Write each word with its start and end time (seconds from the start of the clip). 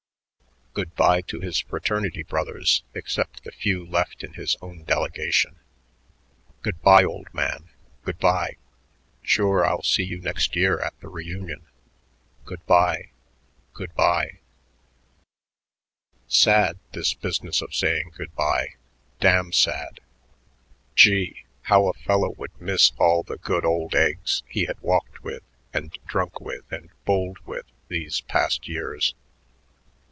Good 0.73 0.95
by 0.95 1.19
to 1.23 1.41
his 1.41 1.59
fraternity 1.59 2.23
brothers 2.23 2.81
except 2.93 3.43
the 3.43 3.51
few 3.51 3.85
left 3.85 4.23
in 4.23 4.35
his 4.35 4.55
own 4.61 4.85
delegation. 4.85 5.57
"Good 6.61 6.81
by, 6.81 7.03
old 7.03 7.27
man, 7.33 7.67
good 8.05 8.17
by.... 8.19 8.55
Sure, 9.21 9.65
I'll 9.65 9.83
see 9.83 10.03
you 10.05 10.21
next 10.21 10.55
year 10.55 10.79
at 10.79 10.97
the 11.01 11.09
reunion." 11.09 11.65
Good 12.45 12.65
by.... 12.67 13.09
Good 13.73 13.93
by.... 13.95 14.39
Sad, 16.29 16.79
this 16.93 17.15
business 17.15 17.61
of 17.61 17.75
saying 17.75 18.13
good 18.15 18.33
by, 18.33 18.75
damn 19.19 19.51
sad. 19.51 19.99
Gee, 20.95 21.43
how 21.63 21.87
a 21.89 21.93
fellow 21.93 22.29
would 22.29 22.61
miss 22.61 22.93
all 22.97 23.23
the 23.23 23.35
good 23.37 23.65
old 23.65 23.93
eggs 23.93 24.41
he 24.47 24.67
had 24.67 24.79
walked 24.79 25.21
with 25.21 25.43
and 25.73 25.99
drunk 26.07 26.39
with 26.39 26.63
and 26.71 26.91
bulled 27.03 27.39
with 27.39 27.65
these 27.89 28.21
past 28.21 28.69
years. 28.69 29.15